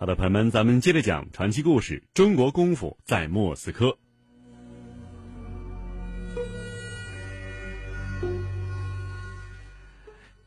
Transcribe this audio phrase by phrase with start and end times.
[0.00, 3.98] 好的，朋友们，咱们接着讲传奇故事：中国功夫在莫斯科。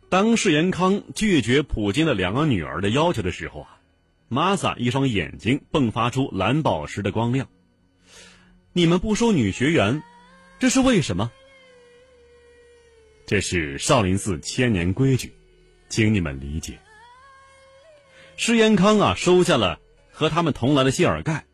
[0.10, 3.80] 当世延康拒绝普京的两个女儿的要求的时候啊，
[4.28, 7.48] 玛萨一双眼睛迸发出蓝宝石的光亮。
[8.72, 10.02] 你们不收女学员，
[10.58, 11.32] 这是为什么？
[13.28, 15.32] 这是少林寺千年规矩，
[15.90, 16.80] 请你们理解。
[18.36, 19.80] 施延康啊，收下了
[20.12, 21.46] 和他们同来的谢尔盖。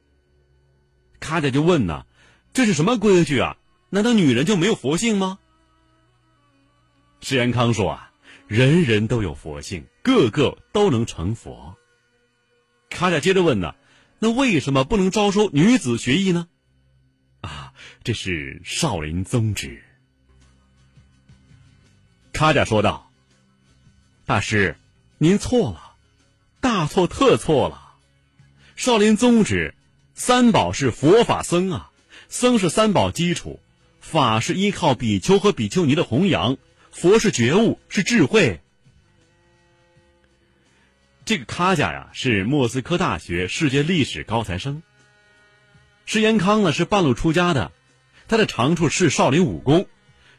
[1.19, 2.05] 卡贾就问呐
[2.53, 3.57] ：“这是什么规矩啊？
[3.89, 5.39] 难道女人就没有佛性吗？”
[7.21, 8.11] 施延康说：“啊，
[8.47, 11.75] 人人都有佛性，个个都能成佛。”
[12.89, 13.75] 卡贾接着问呐
[14.19, 16.47] ：“那为什么不能招收女子学艺呢？”
[17.41, 19.83] 啊，这是少林宗旨。
[22.31, 23.11] 卡贾说道
[24.25, 24.77] ：“大师，
[25.17, 25.88] 您错了，
[26.59, 27.95] 大错特错了。
[28.75, 29.75] 少林宗旨，
[30.13, 31.91] 三宝是佛法僧啊，
[32.27, 33.59] 僧是三宝基础，
[33.99, 36.57] 法是依靠比丘和比丘尼的弘扬，
[36.91, 38.61] 佛是觉悟，是智慧。
[41.25, 44.81] 这个卡贾呀，是莫斯科大学世界历史高材生。
[46.05, 47.71] 施延康呢，是半路出家的，
[48.27, 49.87] 他的长处是少林武功，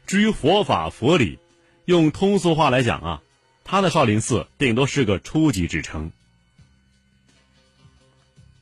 [0.05, 1.39] 至于佛法佛理。”
[1.85, 3.21] 用通俗话来讲啊，
[3.63, 6.11] 他的少林寺顶多是个初级职称。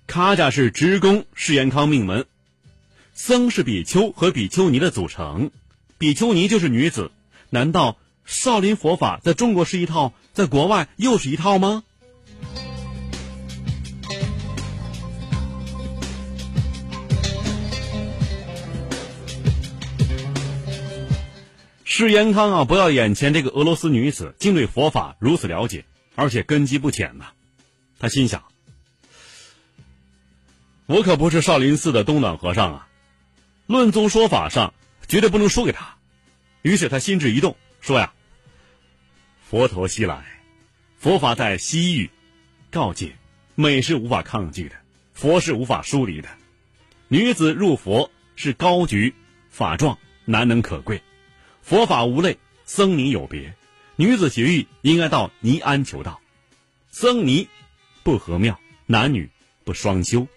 [0.07, 2.25] 卡贾是职工释延康命门，
[3.13, 5.51] 僧是比丘和比丘尼的组成，
[5.97, 7.11] 比丘尼就是女子。
[7.51, 11.83] 难道少林佛法在中国是一套，在国外又是一套吗？
[21.99, 25.83] 施延康啊，不要眼前这个俄罗斯女子竟对佛法如此了解，
[26.15, 27.31] 而且根基不浅呐。
[27.99, 28.45] 他心想：
[30.85, 32.87] 我可不是少林寺的东暖和尚啊，
[33.67, 34.73] 论宗说法上
[35.09, 35.97] 绝对不能输给他。
[36.61, 38.13] 于是他心智一动，说呀
[39.43, 40.23] ：“佛陀西来，
[40.97, 42.09] 佛法在西域，
[42.71, 43.17] 告诫
[43.55, 44.75] 美是无法抗拒的，
[45.13, 46.29] 佛是无法疏离的。
[47.09, 49.13] 女子入佛是高举
[49.49, 51.01] 法状，难能可贵。”
[51.69, 53.53] 佛法无类，僧尼有别。
[53.95, 56.19] 女子学艺应该到尼庵求道，
[56.89, 57.47] 僧尼
[58.01, 59.29] 不合庙，男女
[59.63, 60.27] 不双修。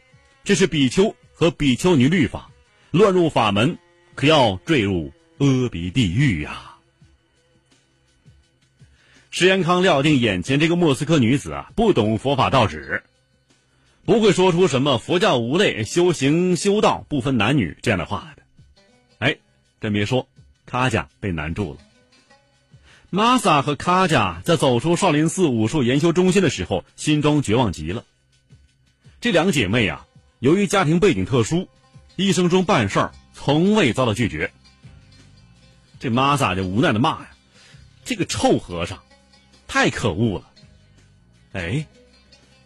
[0.44, 2.50] 这是比丘和比丘尼律法，
[2.90, 3.78] 乱入法门，
[4.14, 6.76] 可要坠入阿鼻地狱呀！
[9.30, 13.04] 石延康料定眼前这个莫斯科女子啊，不懂佛法道旨，
[14.04, 18.42] 不会说出什么佛教无类，修行修道不分男女这样的话的。
[19.16, 19.38] 哎，
[19.80, 20.28] 真别说。
[20.72, 21.80] 卡贾被难住了。
[23.10, 28.06] 玛萨和卡贾在走出少林寺武术研修中心的时候，心中绝望极了。
[29.20, 30.06] 这两姐妹啊，
[30.38, 31.68] 由于家庭背景特殊，
[32.16, 34.50] 一生中办事儿从未遭到拒绝。
[36.00, 37.28] 这玛萨就无奈的骂呀
[38.06, 39.02] ：“这个臭和尚，
[39.68, 40.50] 太可恶了！”
[41.52, 41.86] 哎，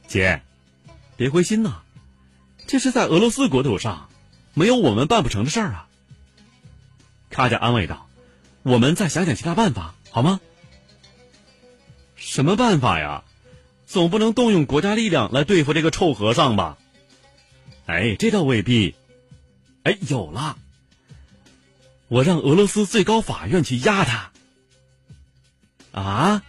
[0.06, 0.42] 姐，
[1.16, 1.82] 别灰心呐，
[2.68, 4.08] 这是在俄罗斯国土上，
[4.54, 5.85] 没有我们办不成的事儿啊。
[7.36, 8.08] 他家安慰道
[8.64, 10.40] ：“我们再想想其他办法，好吗
[12.16, 13.24] ？”“什么办法呀？
[13.84, 16.78] 总不能动用国家力量来对付这个臭和尚吧
[17.84, 18.94] ？”“哎，这倒未必。
[19.84, 20.56] ”“哎，有了！
[22.08, 24.30] 我让俄罗斯最高法院去压他。
[25.92, 26.42] ”“啊？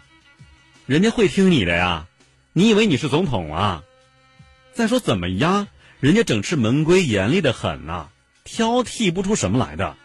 [0.85, 2.07] 人家会听你的呀？
[2.53, 3.83] 你以为你是总统啊？
[4.73, 5.67] 再说怎么压，
[5.99, 8.07] 人家整治门规严厉的很呐，
[8.45, 9.97] 挑剔不出什么来的。”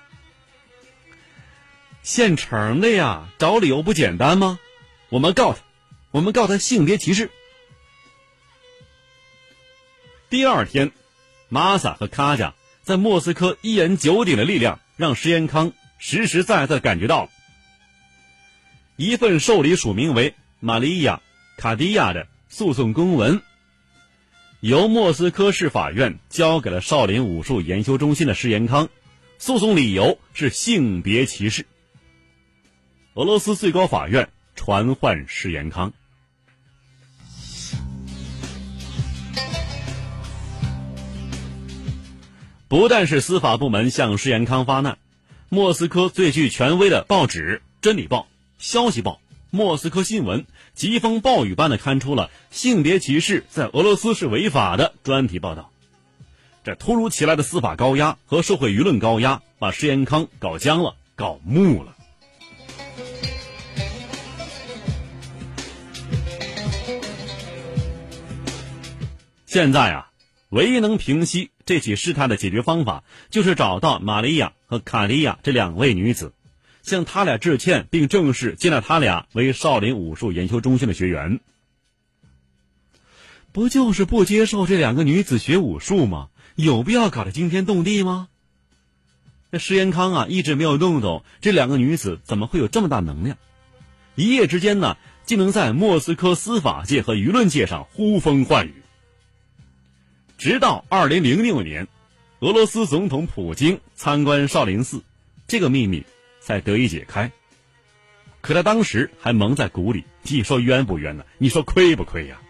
[2.02, 4.58] 现成的呀，找理由不简单吗？
[5.08, 5.60] 我们告他，
[6.10, 7.30] 我们告他性别歧视。
[10.28, 10.90] 第二天，
[11.48, 17.30] 玛萨和卡贾在莫斯科一言九鼎的力量，让石延康实实在在感觉到了。
[18.96, 21.22] 一份受理署名为玛利亚·
[21.60, 23.42] 卡迪亚的诉讼公文，
[24.58, 28.88] 由莫斯科市法院交给了少林武术研修中心的石延康，
[29.38, 31.64] 诉讼理由是性别歧视。
[33.14, 35.92] 俄罗斯最高法院传唤石延康。
[42.68, 44.96] 不但是司法部门向施延康发难，
[45.50, 48.20] 莫斯科最具权威的报纸《真理报》
[48.56, 49.12] 《消息报》
[49.50, 50.40] 《莫斯科新闻》
[50.72, 55.70] 疾风暴雨般的刊出了“性别歧视在俄罗斯是违法的”专题报道。
[56.64, 61.94] 这突如其来的司法高压和社会舆论高压，把施延康搞僵了，搞木了。
[69.52, 70.10] 现在啊，
[70.48, 76.32] 唯一能平息这起事态的解决方法，就是找到玛利亚和卡利亚这两位女子，
[76.80, 81.38] 向他俩致歉，并正式接纳他俩为少林武术研究中心的学员。
[83.52, 86.30] 不就是不接受这两个女子学武术吗？
[86.54, 88.28] 有必要搞得惊天动地吗？
[89.50, 93.36] 那石延康啊，一直没有弄懂这两个女子怎么会有这么大能量，
[94.14, 94.96] 一夜之间呢，
[95.26, 98.81] 竟能在莫斯科司法界和舆论界上呼风唤雨。
[100.42, 101.86] 直到二零零六年，
[102.40, 105.04] 俄罗斯总统普京参观少林寺，
[105.46, 106.04] 这个秘密
[106.40, 107.30] 才得以解开。
[108.40, 111.24] 可他当时还蒙在鼓里，你说冤不冤呢？
[111.38, 112.40] 你说亏不亏呀？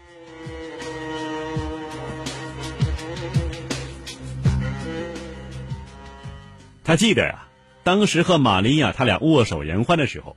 [6.83, 7.47] 他记得呀，
[7.83, 10.35] 当时和玛利亚他俩握手言欢的时候，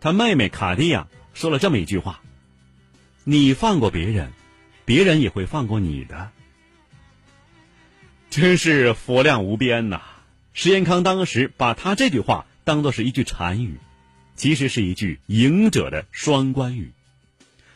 [0.00, 2.22] 他妹妹卡蒂亚说了这么一句话
[3.24, 4.32] ：“你放过别人，
[4.86, 6.30] 别人也会放过你的。”
[8.36, 10.00] 真是佛量无边呐！
[10.54, 13.78] 石延康当时把他这句话当做是一句禅语，
[14.34, 16.90] 其实是一句赢者的双关语。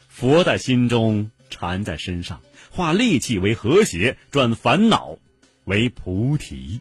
[0.08, 2.40] 佛在心中，禅在身上，
[2.70, 5.18] 化戾气为和谐，转烦恼
[5.62, 6.80] 为菩提。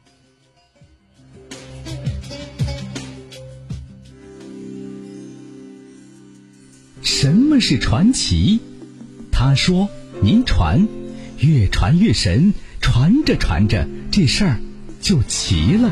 [7.03, 8.59] 什么是传奇？
[9.31, 9.87] 他说
[10.23, 10.87] ：“您传，
[11.37, 12.55] 越传越神。”
[12.89, 14.61] 传着传着，这事儿
[15.01, 15.91] 就齐了。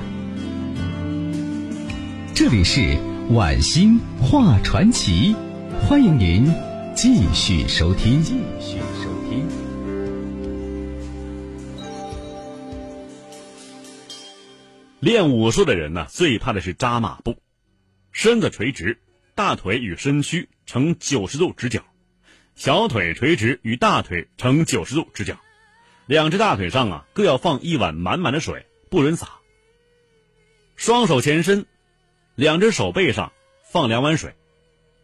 [2.34, 2.98] 这里是
[3.32, 5.36] 晚星话传奇，
[5.82, 6.50] 欢迎您
[6.96, 8.24] 继续收听。
[8.24, 9.46] 继续收听。
[15.02, 17.36] 练武术的人呢，最怕的是扎马步，
[18.14, 19.00] 身子垂直，
[19.36, 21.82] 大腿与身躯呈九十度直角，
[22.56, 25.36] 小腿垂直与大腿呈九十度直角。
[26.08, 29.40] 两只大腿上啊，各要放一碗满满的水，不准洒。
[30.76, 31.66] 双手前伸，
[32.36, 33.32] 两只手背上
[33.64, 34.36] 放两碗水，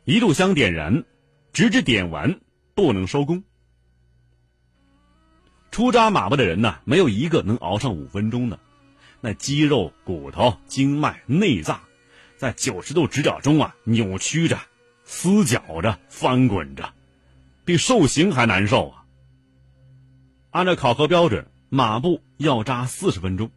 [0.06, 1.04] 一炷香点燃，
[1.54, 2.40] 直至点完，
[2.76, 3.44] 不能收工。
[5.72, 8.60] 出扎马步的人呢，没有一个能熬上五分钟的。
[9.22, 11.80] 那肌肉、骨头、经脉、内脏，
[12.38, 14.60] 在九十度直角中啊，扭曲着、
[15.06, 16.94] 撕绞着、翻滚着，
[17.64, 19.01] 比受刑还难受啊！
[20.52, 23.52] 按照考核标准，马步要扎四十分钟。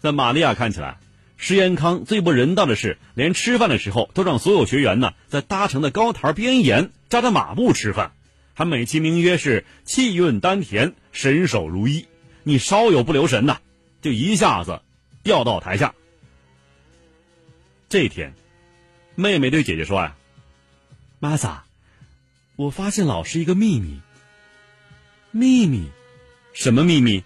[0.00, 0.98] 在玛利亚看起来，
[1.38, 8.12] 石延康最不人道的是，连吃饭的时候都让所有学员呢在搭成的高台边沿扎着马步吃饭，
[8.52, 12.06] 还美其名曰是气韵丹田、神手如一。
[12.42, 13.58] 你稍有不留神呐，
[14.02, 14.82] 就一下子
[15.22, 15.94] 掉到台下。
[17.88, 18.34] 这天，
[19.14, 20.14] 妹妹对姐姐说呀
[21.20, 21.64] ：“玛萨，
[22.56, 24.00] 我发现老师一个秘密。”
[25.32, 25.88] 秘密，
[26.52, 27.22] 什么秘密？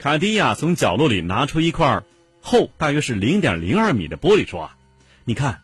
[0.00, 2.02] 卡迪亚从角落里拿出一块
[2.40, 4.76] 厚大约是零点零二米的玻璃，说：“啊，
[5.24, 5.62] 你看，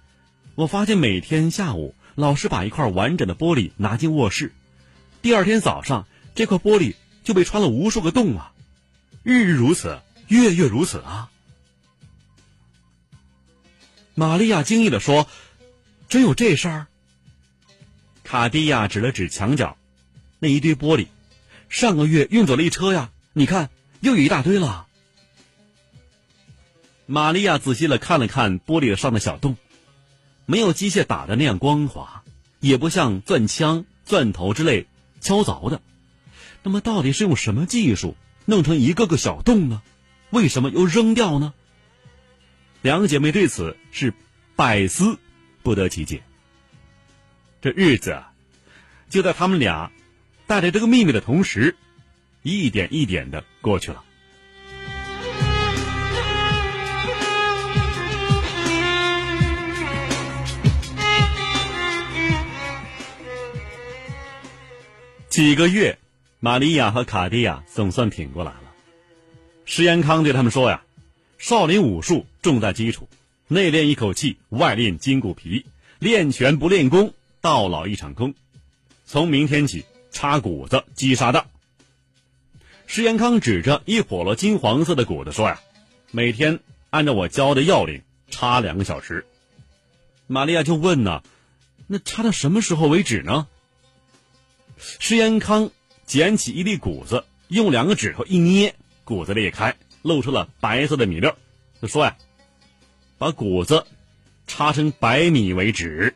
[0.55, 4.53] 我发现每天下午老师把一块完整的玻璃拿进卧室，
[5.23, 8.53] 第二天早上这块玻璃就被穿了无数个洞啊，
[9.25, 11.33] 日日如此，月月如此啊。”
[14.15, 15.29] 玛利亚惊异的说
[16.09, 16.87] ：“真有这事儿？”
[18.23, 19.78] 卡地亚指了指墙角。
[20.41, 21.09] 那一堆玻璃，
[21.69, 23.11] 上个月运走了一车呀！
[23.33, 24.87] 你看，又有一大堆了。
[27.07, 29.57] 玛利亚仔细的看了看玻璃上的小洞，
[30.47, 32.23] 没有机械打的那样光滑，
[32.61, 34.87] 也不像钻枪、钻头之类
[35.21, 35.81] 敲凿的。
[36.63, 38.15] 那么，到底是用什么技术
[38.45, 39.83] 弄成一个个小洞呢？
[40.31, 41.53] 为什么又扔掉呢？
[42.81, 44.15] 两姐妹对此是
[44.55, 45.19] 百思
[45.65, 46.23] 不得其解。
[47.61, 48.33] 这日子啊，
[49.11, 49.91] 就在他们俩。
[50.49, 51.77] 带着这个秘密的同时，
[52.43, 54.03] 一点一点的过去了。
[65.29, 65.99] 几个月，
[66.41, 68.73] 玛利亚和卡蒂亚总算挺过来了。
[69.67, 70.83] 石延康对他们说：“呀，
[71.37, 73.07] 少林武术重在基础，
[73.49, 75.67] 内练一口气，外练筋骨皮，
[75.99, 77.13] 练拳不练功，
[77.43, 78.35] 到老一场空。
[79.05, 81.47] 从明天起。”插谷子，击沙袋。
[82.87, 85.61] 施延康指着一笸箩金黄色的谷子说呀
[86.11, 86.61] ：“每天
[86.91, 89.27] 按照我教的要领插两个小时。”
[90.27, 91.23] 玛利亚就问呢
[91.87, 93.47] ：“那插到什么时候为止呢？”
[94.79, 95.71] 施延康
[96.07, 98.75] 捡起一粒谷子，用两个指头一捏，
[99.05, 101.31] 谷子裂开，露出了白色的米粒
[101.83, 102.17] 就说呀
[103.19, 103.87] ：“把谷子
[104.47, 106.15] 插成白米为止。”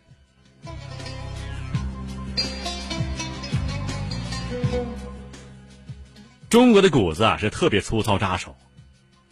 [6.52, 8.58] 中国的谷子啊是特别粗糙扎手，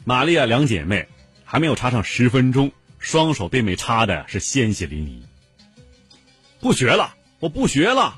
[0.06, 1.06] 玛利亚两姐妹
[1.44, 5.20] 还没有插上十分钟，双手便被插的是鲜血淋漓。
[6.60, 8.16] 不学了，我不学了。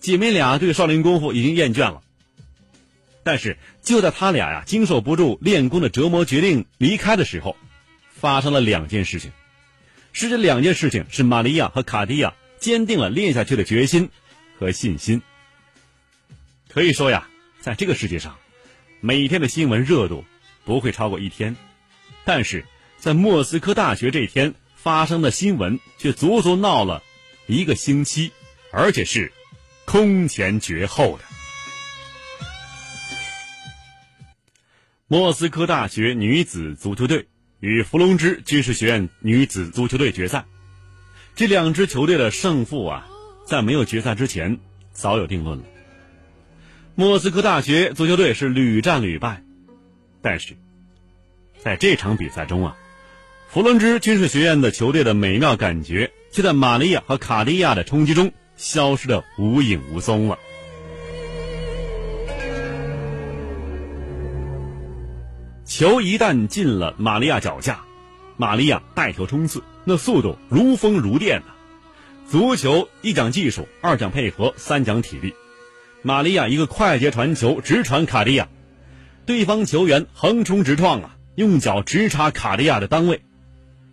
[0.00, 2.02] 姐妹俩对少林功夫已经厌倦了。
[3.22, 7.56] 但是就在他俩呀经受不住练功的折磨，决定离开的时候，
[8.10, 9.30] 发生了两件事情。
[10.12, 14.10] 是这两件事情是玛利亚和卡地亚坚定了练下去的决心
[14.58, 15.22] 和信心。
[16.68, 17.28] 可以说呀。
[17.62, 18.36] 在这个世界上，
[19.00, 20.24] 每天的新闻热度
[20.64, 21.56] 不会超过一天，
[22.24, 22.66] 但是
[22.98, 27.04] 在莫斯科大学这天发生的新闻却足足闹了
[27.46, 28.32] 一个星期，
[28.72, 29.32] 而且是
[29.84, 31.24] 空前绝后的。
[35.06, 37.28] 莫斯科大学女子足球队
[37.60, 40.46] 与伏龙芝军事学院女子足球队决赛，
[41.36, 43.06] 这两支球队的胜负啊，
[43.46, 44.58] 在没有决赛之前
[44.90, 45.64] 早有定论了。
[46.94, 49.42] 莫斯科大学足球队是屡战屡败，
[50.20, 50.54] 但是，
[51.58, 52.76] 在这场比赛中啊，
[53.48, 60.38] 弗伦芝军事学院的球队的美妙感觉，却在玛利亚和卡利亚的冲击中消失的无影无踪了。
[65.64, 67.82] 球一旦进了玛利亚脚下，
[68.36, 71.54] 玛利亚带球冲刺，那速度如风如电呐！
[72.28, 75.32] 足球一讲技术，二讲配合，三讲体力。
[76.04, 78.48] 玛利亚一个快捷传球，直传卡地亚，
[79.24, 83.22] 对方球员横冲直撞啊，用脚直插卡地亚的裆位，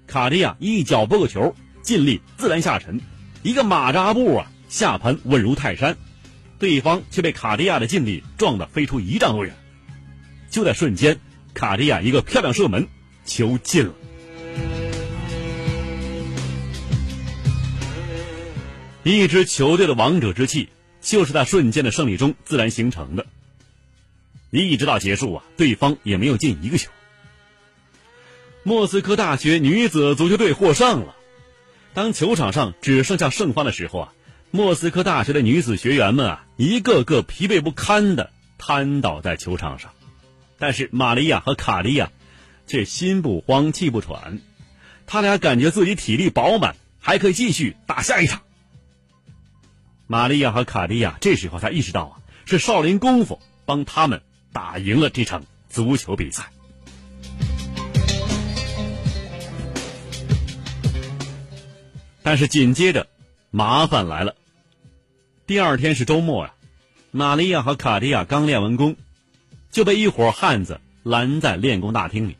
[0.07, 2.99] 卡地亚一脚拨个球，尽力自然下沉，
[3.43, 5.97] 一个马扎步啊，下盘稳如泰山，
[6.57, 9.55] 对方却被卡地亚的劲力撞得飞出一丈多远。
[10.49, 11.19] 就在瞬间，
[11.53, 12.87] 卡地亚一个漂亮射门，
[13.23, 13.93] 球进了。
[19.03, 20.69] 一支球队的王者之气。
[21.01, 23.25] 就是在瞬间的胜利中自然形成的。
[24.51, 26.89] 一直到结束啊，对方也没有进一个球。
[28.63, 31.15] 莫斯科大学女子足球队获胜了。
[31.93, 34.13] 当球场上只剩下胜方的时候啊，
[34.51, 39.91] 莫斯科大学的女子学员们啊，一个个疲惫不堪的瘫倒在球场上。
[40.57, 42.11] 但是玛利亚和卡利亚
[42.67, 44.39] 却心不慌气不喘，
[45.07, 48.41] 他俩感觉自己体力饱满，还可以继续打下一场。
[50.11, 56.49] 玛利亚和卡地亚这时候才意识到啊，是少林功夫帮他们打赢了这场足球比赛。
[62.23, 63.05] 但是紧接着，
[63.51, 64.33] 麻烦来了。
[65.45, 66.55] 第二天是周末呀，
[67.11, 68.95] 玛利亚和卡地亚刚练完功，
[69.69, 72.35] 就被一伙汉子拦在练功大厅里。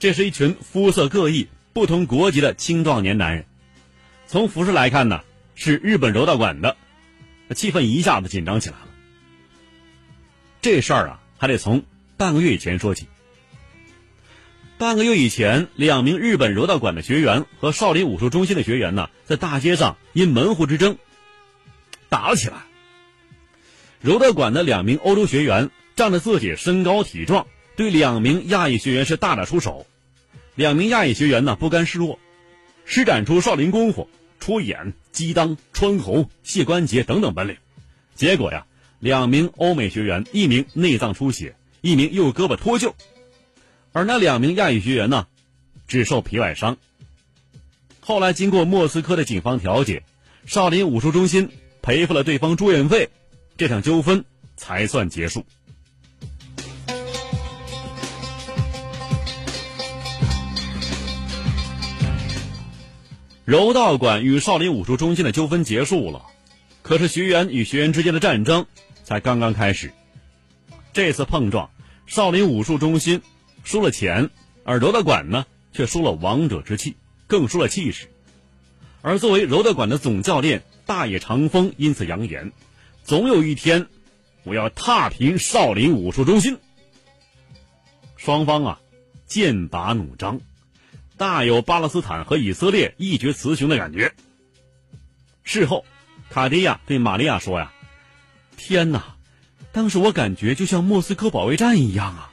[0.00, 3.44] 这是一群肤色各异、不同国籍的青壮年男人，
[4.26, 5.20] 从服饰来看呢。
[5.54, 6.76] 是日本柔道馆的，
[7.54, 8.88] 气氛一下子紧张起来了。
[10.60, 11.84] 这事儿啊，还得从
[12.16, 13.06] 半个月以前说起。
[14.76, 20.98] 半个月以前，两名日本柔道馆的学员和少林武术中心的学员呢，在大街上因门户之争
[22.08, 22.56] 打了起来。
[24.00, 27.46] 柔道馆的两名欧洲学员仗着自己身高体壮，
[27.76, 29.86] 对两名亚裔学员是大打出手。
[30.56, 32.18] 两名亚裔学员呢，不甘示弱，
[32.84, 34.10] 施展出少林功夫。
[34.44, 37.56] 戳眼、击裆、穿喉、卸关节等等本领，
[38.14, 38.66] 结果呀，
[38.98, 42.92] 两名欧美学员，一名内脏出血，一名右胳膊脱臼，
[43.92, 45.28] 而那两名亚裔学员呢，
[45.88, 46.76] 只受皮外伤。
[48.00, 50.04] 后来经过莫斯科的警方调解，
[50.44, 51.48] 少林武术中心
[51.80, 53.08] 赔付了对方住院费，
[53.56, 54.26] 这场纠纷
[54.58, 55.46] 才算结束。
[63.44, 66.24] 柔道馆与少林武术中心的纠纷结束了，
[66.80, 68.64] 可是学员与学员之间的战争
[69.02, 69.92] 才刚刚开始。
[70.94, 71.68] 这次碰撞，
[72.06, 73.20] 少林武术中心
[73.62, 74.30] 输了钱，
[74.64, 76.96] 而柔道馆呢却输了王者之气，
[77.26, 78.08] 更输了气势。
[79.02, 82.50] 而作为柔道馆的总教练大野长风因此扬言
[83.04, 83.88] ：“总有一天，
[84.44, 86.56] 我要踏平少林武术中心。”
[88.16, 88.80] 双方啊，
[89.26, 90.40] 剑拔弩张。
[91.16, 94.14] 大有巴勒斯坦和以色列一决雌雄的感觉。
[95.42, 95.84] 事后，
[96.30, 97.72] 卡迪亚对玛利亚说：“呀，
[98.56, 99.16] 天哪，
[99.72, 102.30] 当时我感觉就像莫斯科保卫战一样啊。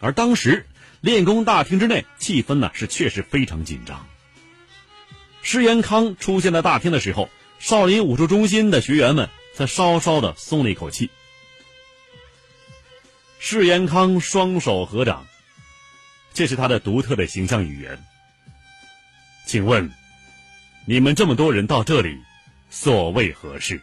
[0.00, 0.66] 而当时
[1.00, 4.06] 练功大厅之内气氛呢是确实非常紧张。
[5.42, 11.10] 施延康出现在大厅的时候，少林武术中心的学员们才稍稍的松了一口气。
[13.38, 15.26] 施延康双手合掌，
[16.36, 17.98] 这是他的独特的形象语言。
[19.46, 19.90] 请问，
[20.84, 22.20] 你们这么多人到这里，
[22.68, 23.80] 所为何事？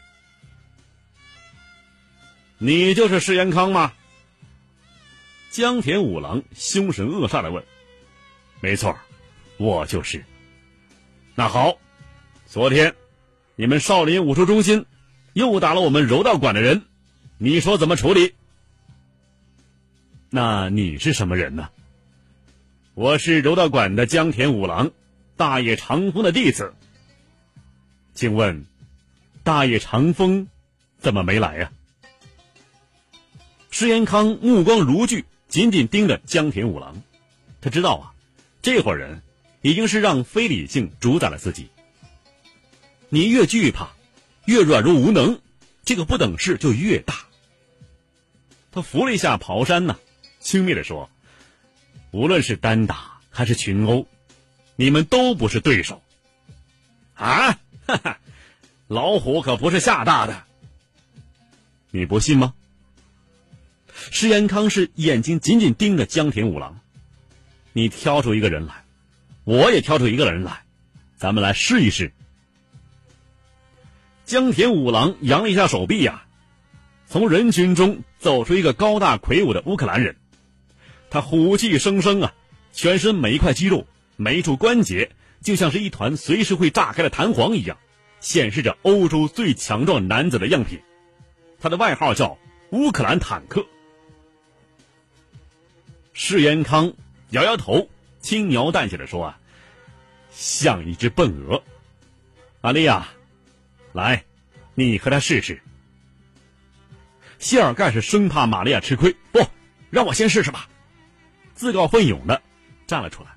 [2.59, 3.91] 你就是施延康吗？
[5.49, 7.63] 江田五郎凶神恶煞的问。
[8.61, 8.95] 没错，
[9.57, 10.23] 我就是。
[11.33, 11.79] 那好，
[12.45, 12.93] 昨天
[13.55, 14.85] 你们少林武术中心
[15.33, 16.83] 又打了我们柔道馆的人，
[17.39, 18.35] 你说怎么处理？
[20.29, 21.71] 那你是什么人呢？
[22.95, 24.91] 我是柔道馆的江田五郎，
[25.35, 26.75] 大野长风的弟子。
[28.13, 28.67] 请问，
[29.43, 30.47] 大野长风
[30.99, 31.71] 怎么没来呀？
[33.71, 37.01] 施延康目光如炬，紧紧盯着江田五郎。
[37.61, 38.13] 他知道啊，
[38.61, 39.23] 这伙人
[39.63, 41.69] 已经是让非理性主宰了自己。
[43.09, 43.89] 你越惧怕，
[44.45, 45.39] 越软弱无能，
[45.83, 47.15] 这个不等式就越大。
[48.71, 49.97] 他扶了一下袍衫呢，
[50.39, 51.09] 轻蔑地说
[52.13, 54.07] ：“无论是单打还是群殴，
[54.75, 56.03] 你们都不是对手。”
[57.15, 58.19] 啊，哈哈，
[58.87, 60.43] 老虎可不是吓大的。
[61.89, 62.53] 你不信吗？
[64.11, 66.79] 施延康是眼睛紧紧盯着江田五郎，
[67.71, 68.83] 你挑出一个人来，
[69.43, 70.63] 我也挑出一个人来，
[71.15, 72.13] 咱们来试一试。
[74.25, 76.25] 江田五郎扬了一下手臂呀，
[77.07, 80.15] 从人群中走出一个高大魁梧的乌克兰人，
[81.13, 82.33] 他虎气生生啊，
[82.71, 85.11] 全身每一块肌肉、每一处关节
[85.43, 87.77] 就像是一团随时会炸开的弹簧一样，
[88.19, 90.81] 显示着欧洲最强壮男子的样品。
[91.59, 92.39] 他的外号叫
[92.71, 93.63] 乌克兰坦克。
[96.13, 96.91] 施延康
[97.29, 97.87] 摇摇头，
[98.19, 99.39] 轻描淡写的说：“啊，
[100.31, 101.61] 像一只笨鹅。”
[102.59, 103.07] 玛利亚，
[103.91, 104.25] 来，
[104.73, 105.61] 你和他试试。
[107.37, 109.45] 谢尔盖是生怕玛利亚吃亏，不
[109.91, 110.67] 让我先试试吧，
[111.55, 112.41] 自告奋勇的
[112.87, 113.29] 站了出来。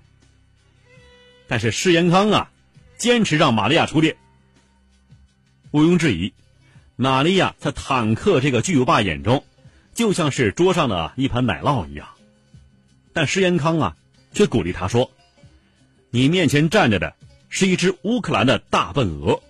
[1.48, 2.50] 但是施延康啊，
[2.98, 4.16] 坚持让玛利亚出列。
[5.70, 6.32] 毋庸置疑，
[6.96, 9.44] 玛利亚在坦克这个巨无霸眼中，
[9.94, 12.08] 就像是桌上的一盘奶酪一样。
[13.12, 13.96] 但施延康啊，
[14.32, 15.10] 却鼓励他说
[16.10, 17.14] ：“你面前站着的
[17.48, 19.42] 是一只乌克兰的大笨鹅，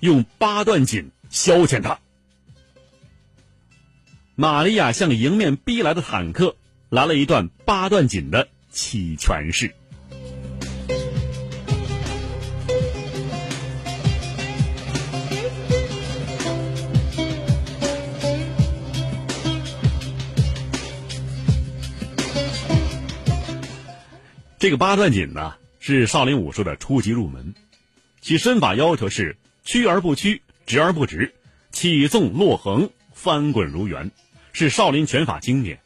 [0.00, 1.98] 用八段锦消遣它。”
[4.36, 6.54] 玛利亚向迎面逼来的坦克
[6.90, 9.74] 来了一段八段锦的起拳式。
[24.58, 27.54] 这个八段锦呢，是少林武术的初级入门，
[28.20, 31.32] 其身法要求是屈而不屈，直而不直，
[31.70, 34.10] 起纵落横，翻滚如圆，
[34.52, 35.78] 是少林拳法经典。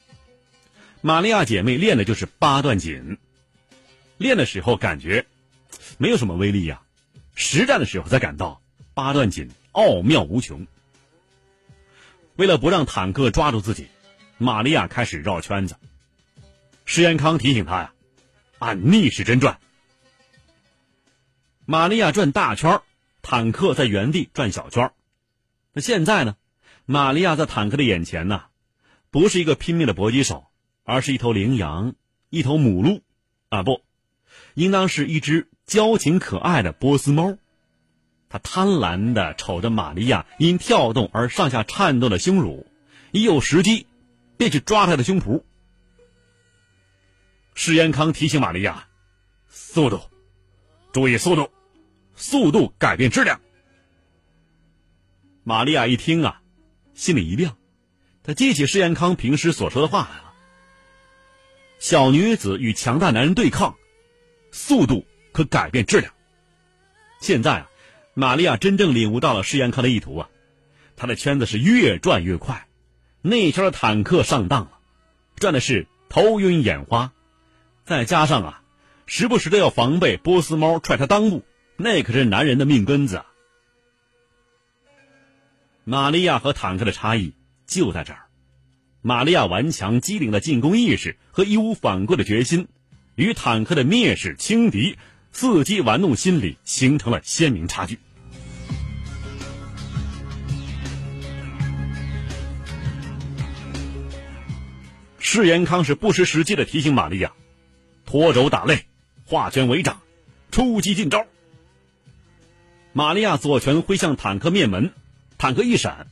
[1.04, 3.18] 玛利亚姐妹练的就是八段锦，
[4.18, 5.26] 练的时候感觉
[5.98, 6.80] 没有什么威力呀，
[7.34, 8.62] 实战的时候才感到
[8.94, 10.64] 八段锦奥妙无穷。
[12.36, 13.88] 为了不让坦克抓住自己，
[14.38, 15.76] 玛利亚开始绕圈子。
[16.84, 17.92] 施延康提醒他呀。
[18.60, 19.58] 按逆时针转，
[21.64, 22.80] 玛利亚转大圈
[23.22, 24.92] 坦克在原地转小圈
[25.72, 26.36] 那现在呢？
[26.86, 28.44] 玛利亚在坦克的眼前呢，
[29.10, 30.46] 不是一个拼命的搏击手，
[30.84, 31.94] 而是一头羚羊，
[32.30, 33.02] 一头母鹿，
[33.48, 33.82] 啊不，
[34.54, 37.36] 应当是一只娇情可爱的波斯猫。
[38.28, 42.66] 他贪婪的瞅着玛利亚因跳动而上下颤动的胸乳，
[43.10, 43.86] 一有时机，
[44.38, 45.42] 便去抓她的胸脯。
[47.54, 48.88] 施延康提醒玛利亚
[49.50, 50.00] ：“速度，
[50.92, 51.50] 注意速度，
[52.14, 53.42] 速度改变质量。”
[55.44, 56.40] 玛利亚一听啊，
[56.94, 57.58] 心里一亮，
[58.22, 60.31] 她记起施延康平时所说的话来了
[61.82, 63.76] ：“小女子与强大男人对抗，
[64.52, 66.14] 速度可改变质量。”
[67.20, 67.70] 现在啊，
[68.14, 70.30] 玛利亚真正领悟到了施延康的意图啊，
[70.94, 72.68] 他的圈子是越转越快，
[73.20, 74.78] 那圈的坦克上当了，
[75.34, 77.12] 转的是头晕眼花。
[77.84, 78.62] 再加上啊，
[79.06, 81.42] 时不时的要防备波斯猫踹他裆部，
[81.76, 83.26] 那可是男人的命根子啊。
[85.82, 87.34] 玛利亚和坦克的差异
[87.66, 88.26] 就在这儿，
[89.00, 92.68] 玛利亚顽强机灵的进攻意识和义无反顾的决心，
[93.14, 94.98] 与坦克的蔑视轻敌、
[95.34, 97.98] 伺机玩弄心理形成了鲜明差距。
[105.18, 107.32] 释延康是不失时机的提醒玛利亚：
[108.04, 108.82] 拖轴打擂，
[109.24, 110.02] 画拳为掌，
[110.50, 111.24] 出击进招。
[112.92, 114.92] 玛利亚左拳挥向坦克面门，
[115.38, 116.08] 坦克一闪，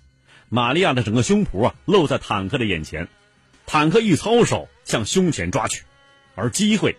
[0.48, 3.09] 玛利亚的整个胸脯啊露在坦克的眼前，
[3.66, 5.85] 坦克一操手向胸前抓去，
[6.35, 6.98] 而机会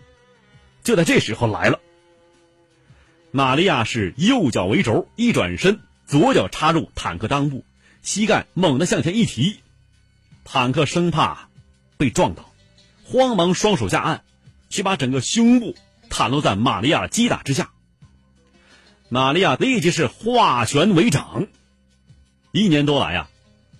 [0.82, 1.78] 就在这时候来了。
[3.30, 7.64] 玛利亚是右脚为轴，一转身，左脚插入坦克裆部，
[8.02, 9.60] 膝盖猛地向前一提，
[10.44, 11.48] 坦克生怕
[11.96, 12.52] 被撞倒，
[13.04, 14.24] 慌忙双手下按，
[14.68, 15.76] 却把整个胸部
[16.10, 17.70] 袒露在玛利亚的击打之下。
[19.08, 21.46] 玛利亚立即是化拳为掌，
[22.50, 23.30] 一年多来啊，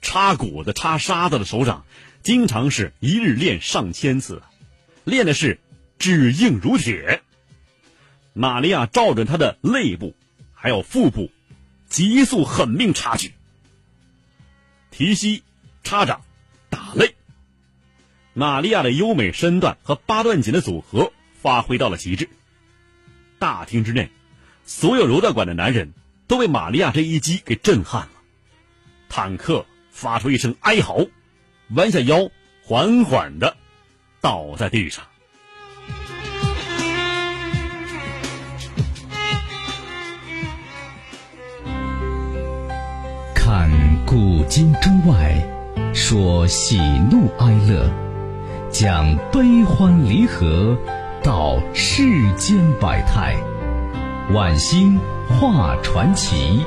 [0.00, 1.84] 插谷子、插沙子的手掌，
[2.22, 4.42] 经常是一日练上千次，
[5.04, 5.58] 练的是
[5.98, 7.22] 指硬如铁。
[8.32, 10.14] 玛利亚照准他的肋部，
[10.54, 11.30] 还有腹部，
[11.88, 13.34] 急速狠命插去。
[14.90, 15.42] 提膝、
[15.82, 16.22] 插掌、
[16.70, 17.14] 打肋。
[18.34, 22.28] 玛利亚的优美身段和八段锦的组合发挥到了极致。
[23.38, 24.10] 大厅之内，
[24.64, 25.92] 所有柔道馆的男人
[26.28, 28.12] 都被玛利亚这一击给震撼了。
[29.08, 31.04] 坦克发出一声哀嚎，
[31.74, 32.28] 弯下腰，
[32.62, 33.56] 缓缓的
[34.20, 35.02] 倒在地上。
[43.34, 43.70] 看
[44.04, 45.42] 古今中外，
[45.94, 46.78] 说喜
[47.10, 47.90] 怒哀乐，
[48.70, 50.76] 讲悲欢离合，
[51.22, 53.34] 道世间百态，
[54.34, 56.66] 晚星画传奇。